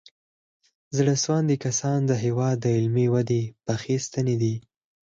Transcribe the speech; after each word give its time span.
زړه 0.97 1.13
سواندي 1.23 1.57
کسان 1.65 1.99
د 2.05 2.11
هېواد 2.23 2.55
د 2.61 2.65
علمي 2.77 3.07
ودې 3.13 3.43
پخې 3.65 3.95
ستنې 4.05 4.35
دي. 4.41 4.55